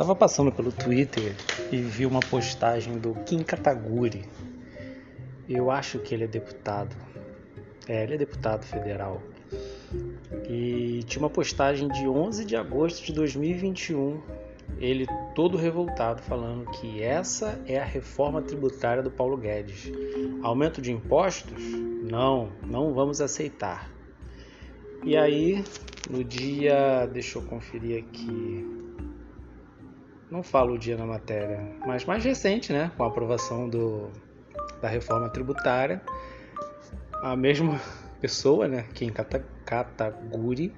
Tava 0.00 0.14
passando 0.14 0.50
pelo 0.50 0.72
Twitter 0.72 1.36
e 1.70 1.76
vi 1.76 2.06
uma 2.06 2.20
postagem 2.20 2.98
do 2.98 3.14
Kim 3.26 3.42
Kataguri. 3.42 4.24
Eu 5.46 5.70
acho 5.70 5.98
que 5.98 6.14
ele 6.14 6.24
é 6.24 6.26
deputado. 6.26 6.96
É, 7.86 8.04
ele 8.04 8.14
é 8.14 8.16
deputado 8.16 8.64
federal. 8.64 9.20
E 10.48 11.02
tinha 11.04 11.22
uma 11.22 11.28
postagem 11.28 11.86
de 11.86 12.08
11 12.08 12.46
de 12.46 12.56
agosto 12.56 13.04
de 13.04 13.12
2021, 13.12 14.22
ele 14.78 15.06
todo 15.34 15.58
revoltado 15.58 16.22
falando 16.22 16.70
que 16.70 17.02
essa 17.02 17.60
é 17.66 17.78
a 17.78 17.84
reforma 17.84 18.40
tributária 18.40 19.02
do 19.02 19.10
Paulo 19.10 19.36
Guedes. 19.36 19.92
Aumento 20.42 20.80
de 20.80 20.90
impostos? 20.90 21.62
Não, 22.10 22.48
não 22.66 22.94
vamos 22.94 23.20
aceitar. 23.20 23.90
E 25.04 25.14
aí, 25.14 25.62
no 26.08 26.24
dia, 26.24 27.04
deixa 27.04 27.36
eu 27.36 27.42
conferir 27.42 28.02
aqui, 28.02 28.80
não 30.30 30.42
falo 30.42 30.74
o 30.74 30.78
dia 30.78 30.96
na 30.96 31.04
matéria, 31.04 31.60
mas 31.86 32.04
mais 32.04 32.24
recente, 32.24 32.72
né, 32.72 32.92
com 32.96 33.02
a 33.02 33.08
aprovação 33.08 33.68
do, 33.68 34.10
da 34.80 34.88
reforma 34.88 35.28
tributária, 35.28 36.00
a 37.22 37.36
mesma 37.36 37.80
pessoa, 38.20 38.68
né, 38.68 38.84
Kim 38.94 39.10
Kataguri, 39.64 40.72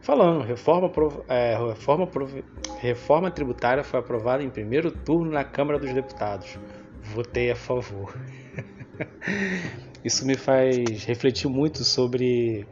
falando, 0.00 0.44
reforma, 0.44 0.90
é, 1.28 1.56
reforma, 1.56 2.08
reforma 2.80 3.30
tributária 3.30 3.82
foi 3.82 3.98
aprovada 3.98 4.42
em 4.42 4.50
primeiro 4.50 4.90
turno 4.90 5.30
na 5.30 5.44
Câmara 5.44 5.78
dos 5.78 5.92
Deputados. 5.92 6.58
Votei 7.02 7.50
a 7.50 7.56
favor. 7.56 8.14
Isso 10.04 10.26
me 10.26 10.36
faz 10.36 11.04
refletir 11.04 11.48
muito 11.48 11.84
sobre 11.84 12.66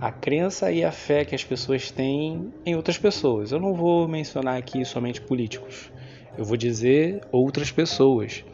a 0.00 0.10
crença 0.10 0.70
e 0.72 0.84
a 0.84 0.92
fé 0.92 1.24
que 1.24 1.34
as 1.34 1.44
pessoas 1.44 1.90
têm 1.90 2.52
em 2.64 2.74
outras 2.74 2.98
pessoas. 2.98 3.52
Eu 3.52 3.60
não 3.60 3.74
vou 3.74 4.08
mencionar 4.08 4.56
aqui 4.56 4.84
somente 4.84 5.20
políticos, 5.20 5.90
eu 6.36 6.44
vou 6.44 6.56
dizer 6.56 7.20
outras 7.30 7.70
pessoas, 7.70 8.44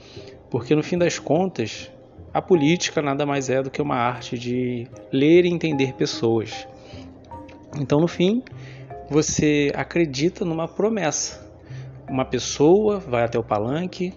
porque 0.50 0.75
no 0.75 0.83
fim 0.83 0.98
das 0.98 1.19
contas, 1.19 1.91
a 2.33 2.41
política 2.41 3.03
nada 3.03 3.27
mais 3.27 3.50
é 3.50 3.62
do 3.62 3.70
que 3.70 3.83
uma 3.83 3.97
arte 3.97 4.39
de 4.39 4.87
ler 5.12 5.45
e 5.45 5.48
entender 5.48 5.95
pessoas. 5.95 6.67
Então, 7.77 8.00
no 8.00 8.09
fim, 8.09 8.43
você 9.09 9.72
acredita 9.75 10.45
numa 10.45 10.69
promessa. 10.69 11.48
Uma 12.09 12.25
pessoa 12.25 12.98
vai 12.98 13.25
até 13.25 13.39
o 13.39 13.43
palanque, 13.45 14.12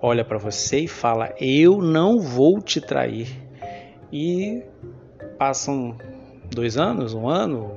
olha 0.00 0.24
para 0.24 0.38
você 0.38 0.80
e 0.80 0.88
fala: 0.88 1.34
Eu 1.40 1.78
não 1.78 2.18
vou 2.18 2.60
te 2.60 2.80
trair. 2.80 3.28
E 4.10 4.62
passam 5.38 5.96
dois 6.50 6.76
anos, 6.76 7.14
um 7.14 7.28
ano, 7.28 7.76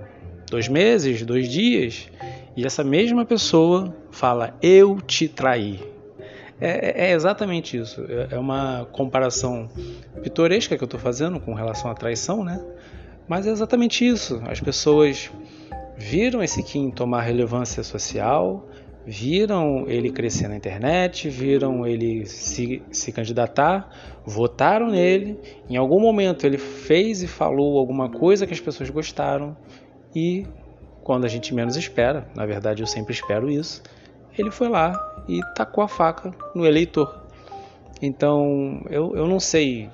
dois 0.49 0.67
meses, 0.67 1.23
dois 1.23 1.49
dias, 1.49 2.09
e 2.55 2.65
essa 2.65 2.83
mesma 2.83 3.25
pessoa 3.25 3.95
fala: 4.11 4.55
Eu 4.61 4.99
te 5.01 5.27
traí. 5.27 5.79
É, 6.59 7.07
é 7.07 7.11
exatamente 7.13 7.75
isso. 7.77 8.05
É, 8.07 8.35
é 8.35 8.39
uma 8.39 8.87
comparação 8.91 9.67
pitoresca 10.21 10.77
que 10.77 10.83
eu 10.83 10.85
estou 10.85 10.99
fazendo 10.99 11.39
com 11.39 11.53
relação 11.53 11.89
à 11.89 11.95
traição, 11.95 12.43
né? 12.43 12.63
Mas 13.27 13.47
é 13.47 13.49
exatamente 13.49 14.05
isso. 14.05 14.41
As 14.45 14.59
pessoas 14.59 15.31
viram 15.97 16.43
esse 16.43 16.61
Kim 16.61 16.91
tomar 16.91 17.21
relevância 17.21 17.83
social, 17.83 18.67
viram 19.05 19.85
ele 19.87 20.11
crescer 20.11 20.47
na 20.47 20.55
internet, 20.55 21.29
viram 21.29 21.87
ele 21.87 22.25
se, 22.25 22.83
se 22.91 23.11
candidatar, 23.11 23.89
votaram 24.25 24.87
nele. 24.87 25.39
Em 25.69 25.75
algum 25.77 25.99
momento 25.99 26.45
ele 26.45 26.57
fez 26.57 27.21
e 27.23 27.27
falou 27.27 27.77
alguma 27.77 28.09
coisa 28.09 28.45
que 28.45 28.53
as 28.53 28.59
pessoas 28.59 28.89
gostaram 28.89 29.55
e 30.15 30.45
quando 31.03 31.25
a 31.25 31.27
gente 31.27 31.53
menos 31.53 31.75
espera, 31.75 32.27
na 32.35 32.45
verdade 32.45 32.83
eu 32.83 32.87
sempre 32.87 33.13
espero 33.13 33.49
isso, 33.49 33.81
ele 34.37 34.51
foi 34.51 34.69
lá 34.69 34.93
e 35.27 35.41
tacou 35.55 35.83
a 35.83 35.87
faca 35.87 36.31
no 36.53 36.65
eleitor. 36.65 37.21
Então 38.01 38.83
eu, 38.89 39.15
eu 39.15 39.27
não 39.27 39.39
sei, 39.39 39.89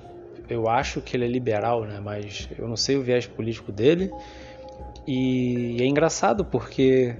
eu 0.48 0.68
acho 0.68 1.00
que 1.00 1.16
ele 1.16 1.24
é 1.24 1.28
liberal, 1.28 1.84
né? 1.84 2.00
mas 2.02 2.48
eu 2.58 2.68
não 2.68 2.76
sei 2.76 2.96
o 2.96 3.02
viés 3.02 3.26
político 3.26 3.72
dele. 3.72 4.10
E 5.06 5.78
é 5.80 5.86
engraçado 5.86 6.44
porque 6.44 7.16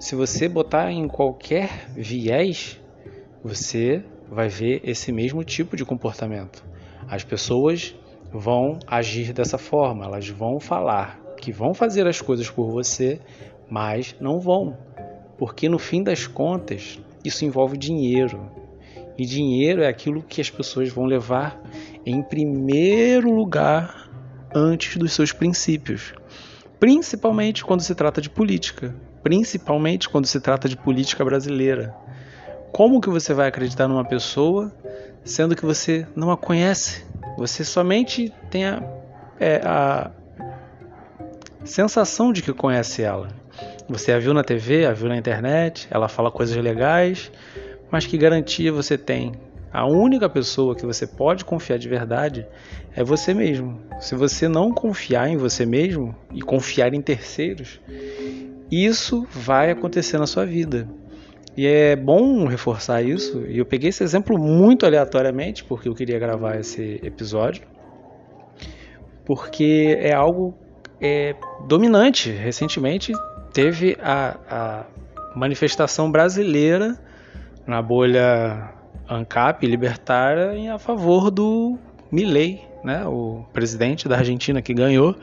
se 0.00 0.14
você 0.14 0.48
botar 0.48 0.90
em 0.90 1.06
qualquer 1.06 1.88
viés, 1.90 2.80
você 3.42 4.02
vai 4.30 4.48
ver 4.48 4.80
esse 4.84 5.12
mesmo 5.12 5.42
tipo 5.44 5.76
de 5.76 5.84
comportamento. 5.84 6.64
As 7.08 7.24
pessoas 7.24 7.94
vão 8.32 8.78
agir 8.86 9.32
dessa 9.32 9.58
forma, 9.58 10.04
elas 10.04 10.28
vão 10.28 10.60
falar 10.60 11.18
que 11.40 11.52
vão 11.52 11.72
fazer 11.72 12.06
as 12.06 12.20
coisas 12.20 12.50
por 12.50 12.70
você, 12.70 13.20
mas 13.70 14.14
não 14.20 14.40
vão. 14.40 14.76
Porque 15.38 15.68
no 15.68 15.78
fim 15.78 16.02
das 16.02 16.26
contas, 16.26 16.98
isso 17.24 17.44
envolve 17.44 17.76
dinheiro. 17.76 18.50
E 19.16 19.24
dinheiro 19.24 19.82
é 19.82 19.88
aquilo 19.88 20.22
que 20.22 20.40
as 20.40 20.50
pessoas 20.50 20.88
vão 20.90 21.04
levar 21.04 21.60
em 22.04 22.22
primeiro 22.22 23.30
lugar 23.30 24.08
antes 24.54 24.96
dos 24.96 25.12
seus 25.12 25.32
princípios. 25.32 26.12
Principalmente 26.78 27.64
quando 27.64 27.80
se 27.80 27.94
trata 27.94 28.20
de 28.20 28.30
política 28.30 28.94
principalmente 29.22 30.08
quando 30.08 30.26
se 30.26 30.40
trata 30.40 30.68
de 30.68 30.76
política 30.76 31.24
brasileira. 31.24 31.94
Como 32.72 33.00
que 33.00 33.08
você 33.08 33.34
vai 33.34 33.48
acreditar 33.48 33.88
numa 33.88 34.04
pessoa 34.04 34.72
sendo 35.24 35.56
que 35.56 35.64
você 35.64 36.06
não 36.14 36.30
a 36.30 36.36
conhece? 36.36 37.04
Você 37.36 37.64
somente 37.64 38.32
tem 38.50 38.64
a, 38.66 38.82
é, 39.38 39.60
a 39.64 40.10
sensação 41.64 42.32
de 42.32 42.42
que 42.42 42.52
conhece 42.52 43.02
ela. 43.02 43.28
Você 43.88 44.12
a 44.12 44.18
viu 44.18 44.34
na 44.34 44.44
TV, 44.44 44.86
a 44.86 44.92
viu 44.92 45.08
na 45.08 45.16
internet, 45.16 45.88
ela 45.90 46.08
fala 46.08 46.30
coisas 46.30 46.56
legais, 46.56 47.30
mas 47.90 48.06
que 48.06 48.18
garantia 48.18 48.72
você 48.72 48.98
tem? 48.98 49.32
A 49.72 49.86
única 49.86 50.28
pessoa 50.28 50.74
que 50.74 50.86
você 50.86 51.06
pode 51.06 51.44
confiar 51.44 51.78
de 51.78 51.88
verdade 51.88 52.46
é 52.94 53.04
você 53.04 53.34
mesmo. 53.34 53.80
Se 54.00 54.14
você 54.14 54.48
não 54.48 54.72
confiar 54.72 55.28
em 55.28 55.36
você 55.36 55.66
mesmo 55.66 56.14
e 56.32 56.40
confiar 56.40 56.94
em 56.94 57.02
terceiros, 57.02 57.80
isso 58.70 59.26
vai 59.30 59.70
acontecer 59.70 60.18
na 60.18 60.26
sua 60.26 60.44
vida. 60.44 60.88
E 61.58 61.66
é 61.66 61.96
bom 61.96 62.46
reforçar 62.46 63.02
isso. 63.02 63.44
E 63.48 63.58
eu 63.58 63.66
peguei 63.66 63.88
esse 63.88 64.04
exemplo 64.04 64.38
muito 64.38 64.86
aleatoriamente, 64.86 65.64
porque 65.64 65.88
eu 65.88 65.94
queria 65.94 66.16
gravar 66.16 66.54
esse 66.54 67.00
episódio. 67.02 67.64
Porque 69.24 69.98
é 69.98 70.14
algo 70.14 70.56
é, 71.00 71.34
dominante. 71.66 72.30
Recentemente 72.30 73.12
teve 73.52 73.96
a, 74.00 74.36
a 74.48 74.86
manifestação 75.34 76.12
brasileira 76.12 76.96
na 77.66 77.82
bolha 77.82 78.72
ANCAP 79.08 79.66
libertária 79.66 80.54
em 80.54 80.70
a 80.70 80.78
favor 80.78 81.28
do 81.28 81.76
Milei, 82.08 82.62
né, 82.84 83.04
o 83.04 83.44
presidente 83.52 84.08
da 84.08 84.18
Argentina 84.18 84.62
que 84.62 84.72
ganhou. 84.72 85.16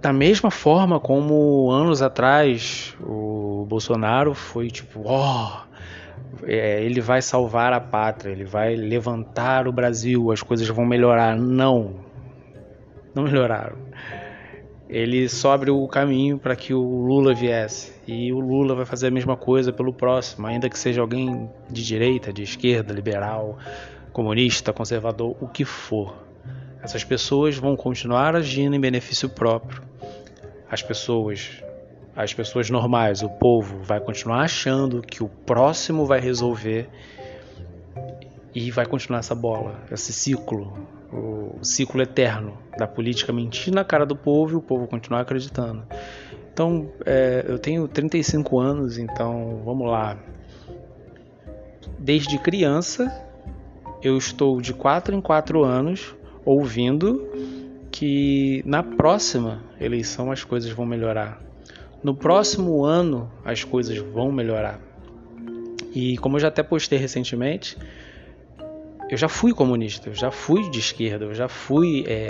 Da 0.00 0.14
mesma 0.14 0.50
forma 0.50 0.98
como 0.98 1.70
anos 1.70 2.00
atrás 2.00 2.96
o 3.02 3.66
Bolsonaro 3.68 4.34
foi 4.34 4.68
tipo, 4.68 5.02
ó, 5.04 5.62
oh, 5.66 6.46
é, 6.46 6.82
ele 6.82 7.02
vai 7.02 7.20
salvar 7.20 7.74
a 7.74 7.80
pátria, 7.80 8.32
ele 8.32 8.44
vai 8.44 8.74
levantar 8.74 9.68
o 9.68 9.72
Brasil, 9.72 10.32
as 10.32 10.42
coisas 10.42 10.66
vão 10.68 10.86
melhorar. 10.86 11.36
Não, 11.36 11.96
não 13.14 13.24
melhoraram. 13.24 13.76
Ele 14.88 15.28
só 15.28 15.54
o 15.54 15.86
caminho 15.86 16.38
para 16.38 16.56
que 16.56 16.72
o 16.72 16.80
Lula 16.80 17.34
viesse. 17.34 17.92
E 18.06 18.32
o 18.32 18.40
Lula 18.40 18.74
vai 18.74 18.86
fazer 18.86 19.08
a 19.08 19.10
mesma 19.10 19.36
coisa 19.36 19.70
pelo 19.70 19.92
próximo, 19.92 20.46
ainda 20.46 20.68
que 20.68 20.78
seja 20.78 21.02
alguém 21.02 21.48
de 21.70 21.84
direita, 21.84 22.32
de 22.32 22.42
esquerda, 22.42 22.92
liberal, 22.92 23.58
comunista, 24.12 24.72
conservador, 24.72 25.36
o 25.40 25.46
que 25.46 25.64
for. 25.64 26.29
Essas 26.82 27.04
pessoas 27.04 27.56
vão 27.56 27.76
continuar 27.76 28.34
agindo 28.34 28.74
em 28.74 28.80
benefício 28.80 29.28
próprio 29.28 29.82
as 30.70 30.82
pessoas, 30.82 31.50
as 32.14 32.32
pessoas 32.32 32.70
normais, 32.70 33.22
o 33.22 33.28
povo 33.28 33.82
vai 33.82 33.98
continuar 33.98 34.42
achando 34.42 35.02
que 35.02 35.22
o 35.22 35.28
próximo 35.28 36.06
vai 36.06 36.20
resolver 36.20 36.88
e 38.54 38.70
vai 38.70 38.86
continuar 38.86 39.18
essa 39.18 39.34
bola, 39.34 39.80
esse 39.90 40.12
ciclo, 40.12 40.72
o 41.12 41.58
ciclo 41.62 42.00
eterno 42.00 42.56
da 42.78 42.86
política 42.86 43.32
mentir 43.32 43.74
na 43.74 43.84
cara 43.84 44.06
do 44.06 44.14
povo 44.14 44.52
e 44.52 44.56
o 44.56 44.62
povo 44.62 44.86
continuar 44.86 45.22
acreditando. 45.22 45.82
Então, 46.52 46.90
é, 47.04 47.44
eu 47.48 47.58
tenho 47.58 47.88
35 47.88 48.60
anos, 48.60 48.96
então 48.96 49.60
vamos 49.64 49.88
lá. 49.88 50.16
Desde 51.98 52.38
criança, 52.38 53.24
eu 54.02 54.16
estou 54.16 54.60
de 54.60 54.72
4 54.72 55.14
em 55.14 55.20
4 55.20 55.64
anos 55.64 56.14
ouvindo 56.50 57.28
que 57.92 58.60
na 58.66 58.82
próxima 58.82 59.62
eleição 59.80 60.32
as 60.32 60.42
coisas 60.42 60.70
vão 60.72 60.84
melhorar. 60.84 61.40
No 62.02 62.12
próximo 62.12 62.84
ano 62.84 63.30
as 63.44 63.62
coisas 63.62 63.96
vão 63.98 64.32
melhorar. 64.32 64.80
E 65.94 66.16
como 66.18 66.36
eu 66.36 66.40
já 66.40 66.48
até 66.48 66.62
postei 66.62 66.98
recentemente, 66.98 67.76
eu 69.08 69.16
já 69.16 69.28
fui 69.28 69.52
comunista, 69.52 70.08
eu 70.08 70.14
já 70.14 70.32
fui 70.32 70.68
de 70.70 70.80
esquerda, 70.80 71.24
eu 71.24 71.34
já 71.34 71.46
fui. 71.46 72.04
É... 72.08 72.26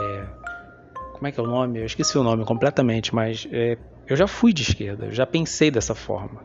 Como 1.13 1.27
é 1.27 1.33
que 1.33 1.41
é 1.41 1.43
o 1.43 1.47
nome? 1.47 1.79
Eu 1.79 1.87
esqueci 1.87 2.19
o 2.19 2.23
nome 2.23 2.45
completamente, 2.45 3.15
mas 3.15 3.49
é... 3.51 3.79
eu 4.07 4.17
já 4.17 4.27
fui 4.27 4.53
de 4.53 4.63
esquerda, 4.63 5.07
eu 5.07 5.13
já 5.13 5.25
pensei 5.25 5.71
dessa 5.71 5.95
forma. 5.95 6.43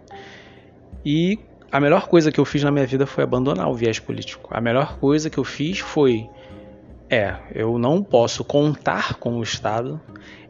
E 1.06 1.38
a 1.70 1.80
melhor 1.82 2.08
coisa 2.08 2.32
que 2.32 2.40
eu 2.40 2.46
fiz 2.46 2.64
na 2.64 2.72
minha 2.72 2.86
vida 2.86 3.06
foi 3.06 3.24
abandonar 3.24 3.70
o 3.70 3.74
viés 3.74 4.00
político. 4.00 4.50
A 4.52 4.62
melhor 4.62 4.98
coisa 4.98 5.30
que 5.30 5.38
eu 5.38 5.44
fiz 5.44 5.80
foi 5.80 6.30
é, 7.10 7.36
eu 7.54 7.78
não 7.78 8.04
posso 8.04 8.44
contar 8.44 9.16
com 9.16 9.38
o 9.38 9.44
Estado, 9.44 10.00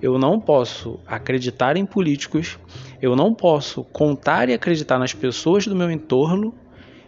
eu 0.02 0.18
não 0.18 0.40
posso 0.40 1.00
acreditar 1.06 1.76
em 1.76 1.86
políticos, 1.86 2.58
eu 3.02 3.16
não 3.16 3.34
posso 3.34 3.84
contar 3.84 4.50
e 4.50 4.54
acreditar 4.54 4.98
nas 4.98 5.14
pessoas 5.14 5.68
do 5.68 5.76
meu 5.76 5.92
entorno. 5.92 6.54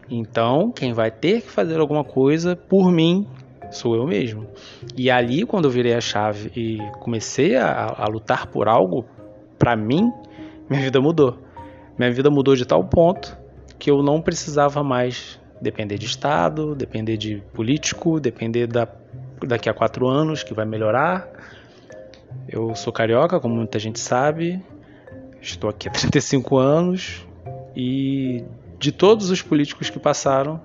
Então, 0.09 0.71
quem 0.71 0.93
vai 0.93 1.11
ter 1.11 1.41
que 1.41 1.49
fazer 1.49 1.79
alguma 1.79 2.03
coisa 2.03 2.55
por 2.55 2.91
mim 2.91 3.27
sou 3.71 3.95
eu 3.95 4.05
mesmo. 4.05 4.47
E 4.95 5.09
ali, 5.09 5.45
quando 5.45 5.65
eu 5.65 5.71
virei 5.71 5.93
a 5.93 6.01
chave 6.01 6.51
e 6.55 6.77
comecei 6.99 7.55
a, 7.55 7.95
a 7.97 8.07
lutar 8.07 8.47
por 8.47 8.67
algo 8.67 9.05
para 9.57 9.75
mim, 9.75 10.11
minha 10.69 10.81
vida 10.81 11.01
mudou. 11.01 11.37
Minha 11.97 12.11
vida 12.11 12.29
mudou 12.29 12.55
de 12.55 12.65
tal 12.65 12.83
ponto 12.83 13.37
que 13.79 13.91
eu 13.91 14.01
não 14.01 14.21
precisava 14.21 14.83
mais 14.83 15.39
depender 15.61 15.97
de 15.97 16.05
Estado, 16.05 16.75
depender 16.75 17.17
de 17.17 17.43
político, 17.53 18.19
depender 18.19 18.67
da 18.67 18.87
daqui 19.47 19.69
a 19.69 19.73
quatro 19.73 20.07
anos 20.07 20.43
que 20.43 20.53
vai 20.53 20.65
melhorar. 20.65 21.27
Eu 22.47 22.75
sou 22.75 22.91
carioca, 22.91 23.39
como 23.39 23.55
muita 23.55 23.79
gente 23.79 23.99
sabe. 23.99 24.61
Estou 25.41 25.69
aqui 25.69 25.87
há 25.87 25.91
35 25.91 26.57
anos 26.57 27.25
e 27.75 28.43
de 28.77 28.91
todos 28.91 29.29
os 29.29 29.41
políticos 29.41 29.89
que 29.89 29.99
passaram, 29.99 30.61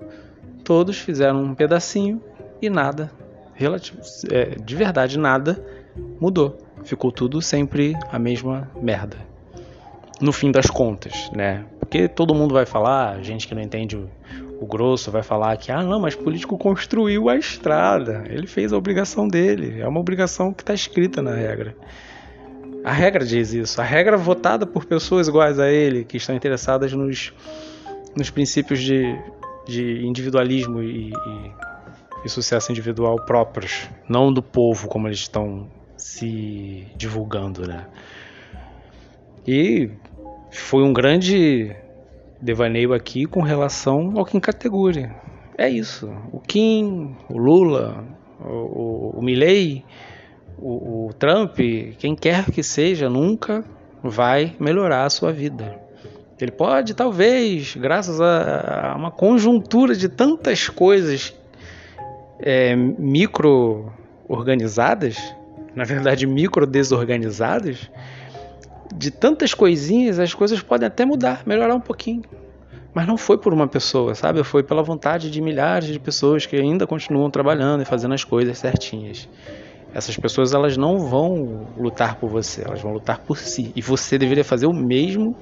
todos 0.63 0.97
fizeram 0.97 1.43
um 1.43 1.55
pedacinho 1.55 2.21
e 2.61 2.69
nada, 2.69 3.11
relativo, 3.53 3.99
é, 4.31 4.55
de 4.55 4.75
verdade 4.75 5.17
nada 5.17 5.63
mudou. 6.19 6.57
Ficou 6.83 7.11
tudo 7.11 7.41
sempre 7.41 7.95
a 8.11 8.19
mesma 8.19 8.69
merda. 8.81 9.17
No 10.19 10.31
fim 10.31 10.51
das 10.51 10.67
contas, 10.67 11.29
né? 11.33 11.65
Porque 11.79 12.07
todo 12.07 12.35
mundo 12.35 12.53
vai 12.53 12.65
falar, 12.65 13.21
gente 13.21 13.47
que 13.47 13.55
não 13.55 13.61
entende 13.61 13.97
o, 14.63 14.67
grosso 14.67 15.11
vai 15.11 15.23
falar 15.23 15.55
que, 15.57 15.71
ah, 15.71 15.83
não, 15.83 15.99
mas 15.99 16.15
político 16.15 16.57
construiu 16.57 17.29
a 17.29 17.35
estrada, 17.35 18.23
ele 18.29 18.47
fez 18.47 18.71
a 18.71 18.77
obrigação 18.77 19.27
dele, 19.27 19.81
é 19.81 19.87
uma 19.87 19.99
obrigação 19.99 20.53
que 20.53 20.63
está 20.63 20.73
escrita 20.73 21.21
na 21.21 21.33
regra. 21.33 21.75
A 22.83 22.91
regra 22.91 23.25
diz 23.25 23.53
isso, 23.53 23.79
a 23.79 23.83
regra 23.83 24.17
votada 24.17 24.65
por 24.65 24.85
pessoas 24.85 25.27
iguais 25.27 25.59
a 25.59 25.71
ele, 25.71 26.03
que 26.03 26.17
estão 26.17 26.35
interessadas 26.35 26.91
nos, 26.93 27.33
nos 28.15 28.29
princípios 28.29 28.81
de, 28.81 29.17
de 29.65 30.05
individualismo 30.05 30.81
e, 30.81 31.11
e, 31.11 31.51
e 32.25 32.29
sucesso 32.29 32.71
individual 32.71 33.15
próprios, 33.25 33.89
não 34.09 34.33
do 34.33 34.43
povo 34.43 34.87
como 34.87 35.07
eles 35.07 35.19
estão 35.19 35.67
se 35.95 36.87
divulgando, 36.95 37.65
né? 37.67 37.87
E 39.47 39.89
foi 40.51 40.83
um 40.83 40.93
grande 40.93 41.75
devaneio 42.43 42.93
aqui 42.93 43.25
com 43.25 43.41
relação 43.41 44.13
ao 44.15 44.25
Kim 44.25 44.39
Kateguri. 44.39 45.09
É 45.57 45.69
isso. 45.69 46.11
O 46.31 46.39
Kim, 46.39 47.15
o 47.29 47.37
Lula, 47.37 48.03
o, 48.39 48.49
o, 48.49 49.13
o 49.17 49.21
Milley, 49.21 49.85
o, 50.57 51.07
o 51.07 51.13
Trump, 51.13 51.57
quem 51.97 52.15
quer 52.15 52.51
que 52.51 52.61
seja, 52.61 53.09
nunca 53.09 53.63
vai 54.03 54.55
melhorar 54.59 55.05
a 55.05 55.09
sua 55.09 55.31
vida. 55.31 55.79
Ele 56.39 56.51
pode, 56.51 56.93
talvez, 56.93 57.75
graças 57.75 58.19
a, 58.19 58.93
uma 58.97 59.11
conjuntura 59.11 59.95
de 59.95 60.09
tantas 60.09 60.67
coisas 60.67 61.33
é, 62.39 62.75
micro 62.75 63.89
organizadas, 64.27 65.17
na 65.73 65.85
verdade 65.85 66.27
micro 66.27 66.67
desorganizadas, 66.67 67.89
de 68.93 69.11
tantas 69.11 69.53
coisinhas, 69.53 70.19
as 70.19 70.33
coisas 70.33 70.61
podem 70.61 70.87
até 70.87 71.05
mudar, 71.05 71.43
melhorar 71.45 71.75
um 71.75 71.79
pouquinho. 71.79 72.23
Mas 72.93 73.07
não 73.07 73.17
foi 73.17 73.37
por 73.37 73.53
uma 73.53 73.67
pessoa, 73.67 74.13
sabe? 74.13 74.43
Foi 74.43 74.61
pela 74.61 74.83
vontade 74.83 75.31
de 75.31 75.41
milhares 75.41 75.89
de 75.89 75.99
pessoas 75.99 76.45
que 76.45 76.55
ainda 76.55 76.85
continuam 76.85 77.29
trabalhando 77.29 77.81
e 77.81 77.85
fazendo 77.85 78.13
as 78.13 78.23
coisas 78.23 78.57
certinhas. 78.57 79.27
Essas 79.93 80.15
pessoas 80.17 80.53
elas 80.53 80.77
não 80.77 80.99
vão 80.99 81.67
lutar 81.77 82.15
por 82.15 82.29
você, 82.29 82.63
elas 82.65 82.81
vão 82.81 82.93
lutar 82.93 83.19
por 83.19 83.37
si. 83.37 83.71
E 83.75 83.81
você 83.81 84.17
deveria 84.17 84.43
fazer 84.43 84.67
o 84.67 84.73
mesmo 84.73 85.35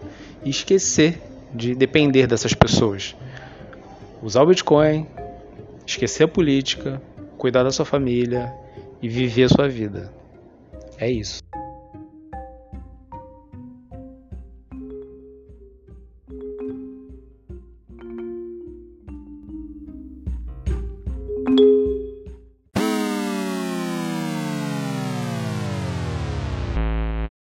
e 0.43 0.49
esquecer 0.49 1.21
de 1.53 1.75
depender 1.75 2.27
dessas 2.27 2.53
pessoas. 2.53 3.15
Usar 4.21 4.43
o 4.43 4.45
Bitcoin, 4.45 5.07
esquecer 5.85 6.23
a 6.23 6.27
política, 6.27 7.01
cuidar 7.37 7.63
da 7.63 7.71
sua 7.71 7.85
família 7.85 8.53
e 9.01 9.09
viver 9.09 9.43
a 9.43 9.49
sua 9.49 9.67
vida. 9.67 10.11
É 10.97 11.09
isso. 11.09 11.40